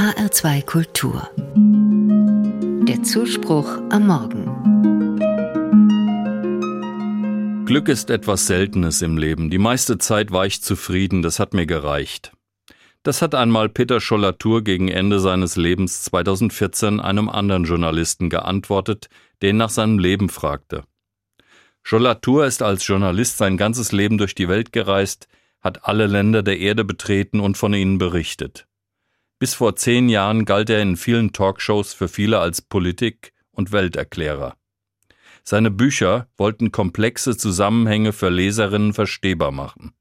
[0.00, 1.28] HR2 Kultur.
[2.88, 4.46] Der Zuspruch am Morgen.
[7.66, 9.50] Glück ist etwas Seltenes im Leben.
[9.50, 12.32] Die meiste Zeit war ich zufrieden, das hat mir gereicht.
[13.02, 19.10] Das hat einmal Peter Schollatur gegen Ende seines Lebens 2014 einem anderen Journalisten geantwortet,
[19.42, 20.84] der nach seinem Leben fragte.
[21.82, 25.28] Schollatur ist als Journalist sein ganzes Leben durch die Welt gereist,
[25.60, 28.66] hat alle Länder der Erde betreten und von ihnen berichtet.
[29.40, 34.54] Bis vor zehn Jahren galt er in vielen Talkshows für viele als Politik- und Welterklärer.
[35.42, 39.94] Seine Bücher wollten komplexe Zusammenhänge für Leserinnen verstehbar machen.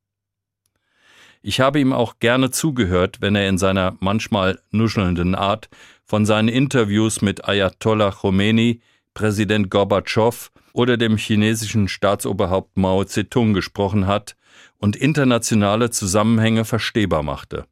[1.42, 5.70] Ich habe ihm auch gerne zugehört, wenn er in seiner manchmal nuschelnden Art
[6.04, 8.82] von seinen Interviews mit Ayatollah Khomeini,
[9.14, 14.36] Präsident Gorbatschow oder dem chinesischen Staatsoberhaupt Mao Zedong gesprochen hat
[14.80, 17.66] und internationale Zusammenhänge verstehbar machte.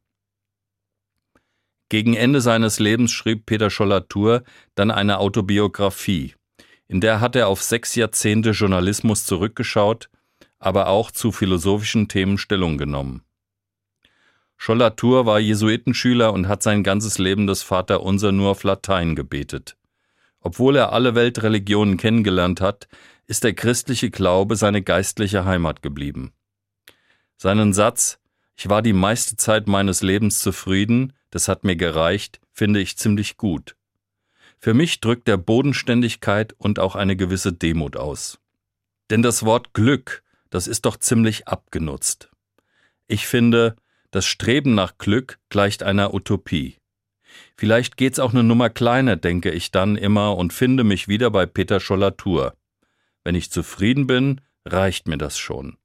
[1.88, 4.42] Gegen Ende seines Lebens schrieb Peter Schollatur
[4.74, 6.34] dann eine Autobiografie.
[6.86, 10.10] In der hat er auf sechs Jahrzehnte Journalismus zurückgeschaut,
[10.58, 13.22] aber auch zu philosophischen Themen Stellung genommen.
[14.56, 19.76] Schollatur war Jesuitenschüler und hat sein ganzes Leben das Vaterunser nur auf Latein gebetet.
[20.40, 22.88] Obwohl er alle Weltreligionen kennengelernt hat,
[23.26, 26.32] ist der christliche Glaube seine geistliche Heimat geblieben.
[27.36, 28.18] Seinen Satz
[28.56, 33.36] Ich war die meiste Zeit meines Lebens zufrieden, das hat mir gereicht, finde ich ziemlich
[33.36, 33.76] gut.
[34.58, 38.40] Für mich drückt er Bodenständigkeit und auch eine gewisse Demut aus.
[39.10, 42.30] Denn das Wort Glück, das ist doch ziemlich abgenutzt.
[43.06, 43.76] Ich finde,
[44.10, 46.76] das Streben nach Glück gleicht einer Utopie.
[47.56, 51.46] Vielleicht geht's auch eine Nummer kleiner, denke ich dann immer und finde mich wieder bei
[51.46, 52.54] Peter Schollatur.
[53.24, 55.76] Wenn ich zufrieden bin, reicht mir das schon.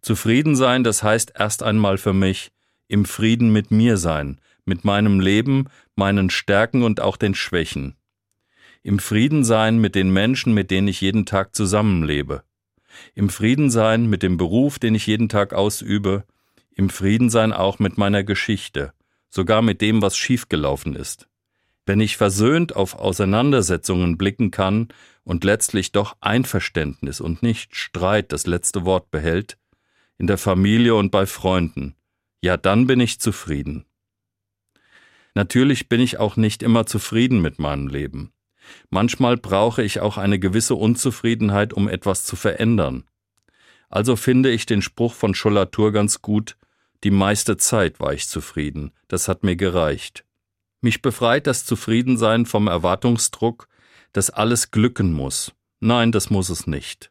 [0.00, 2.52] Zufrieden sein, das heißt erst einmal für mich
[2.88, 7.96] im Frieden mit mir sein, mit meinem Leben, meinen Stärken und auch den Schwächen.
[8.82, 12.42] Im Frieden sein mit den Menschen, mit denen ich jeden Tag zusammenlebe.
[13.14, 16.24] Im Frieden sein mit dem Beruf, den ich jeden Tag ausübe.
[16.74, 18.92] Im Frieden sein auch mit meiner Geschichte,
[19.28, 21.28] sogar mit dem, was schiefgelaufen ist.
[21.84, 24.88] Wenn ich versöhnt auf Auseinandersetzungen blicken kann
[25.24, 29.58] und letztlich doch Einverständnis und nicht Streit das letzte Wort behält,
[30.18, 31.96] in der Familie und bei Freunden,
[32.40, 33.84] ja dann bin ich zufrieden.
[35.34, 38.32] Natürlich bin ich auch nicht immer zufrieden mit meinem Leben.
[38.90, 43.04] Manchmal brauche ich auch eine gewisse Unzufriedenheit, um etwas zu verändern.
[43.88, 46.56] Also finde ich den Spruch von Schollatur ganz gut,
[47.04, 50.24] die meiste Zeit war ich zufrieden, das hat mir gereicht.
[50.80, 53.68] Mich befreit das Zufriedensein vom Erwartungsdruck,
[54.12, 55.52] dass alles glücken muss.
[55.80, 57.10] Nein, das muss es nicht.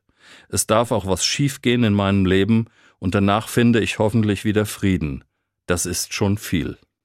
[0.50, 2.68] Es darf auch was schiefgehen in meinem Leben
[3.00, 5.24] und danach finde ich hoffentlich wieder Frieden.
[5.66, 6.78] Das ist schon viel.